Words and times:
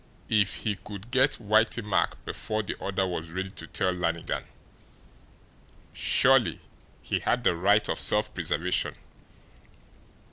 If 0.29 0.55
he 0.65 0.77
could 0.77 1.11
get 1.11 1.33
Whitey 1.33 1.83
Mack 1.83 2.25
before 2.25 2.63
the 2.63 2.75
other 2.83 3.05
was 3.05 3.29
ready 3.29 3.51
to 3.51 3.67
tell 3.67 3.91
Lannigan! 3.91 4.45
Surely 5.93 6.59
he 7.03 7.19
had 7.19 7.43
the 7.43 7.55
right 7.55 7.87
of 7.87 7.99
self 7.99 8.33
preservation! 8.33 8.95